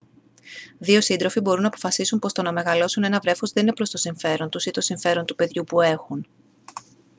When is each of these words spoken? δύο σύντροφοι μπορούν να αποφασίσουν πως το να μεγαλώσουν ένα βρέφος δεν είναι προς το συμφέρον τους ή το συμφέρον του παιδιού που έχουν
δύο 0.77 1.01
σύντροφοι 1.01 1.39
μπορούν 1.39 1.61
να 1.61 1.67
αποφασίσουν 1.67 2.19
πως 2.19 2.33
το 2.33 2.41
να 2.41 2.51
μεγαλώσουν 2.51 3.03
ένα 3.03 3.19
βρέφος 3.19 3.51
δεν 3.51 3.63
είναι 3.63 3.73
προς 3.73 3.89
το 3.89 3.97
συμφέρον 3.97 4.49
τους 4.49 4.65
ή 4.65 4.71
το 4.71 4.81
συμφέρον 4.81 5.25
του 5.25 5.35
παιδιού 5.35 5.63
που 5.63 5.81
έχουν 5.81 6.27